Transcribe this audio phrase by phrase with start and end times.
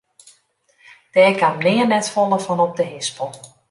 [1.13, 3.29] Dêr kaam nea net folle fan op de hispel.